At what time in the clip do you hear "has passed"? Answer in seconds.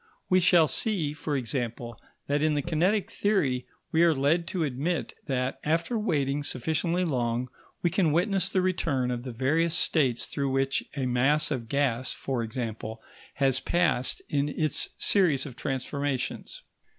13.35-14.23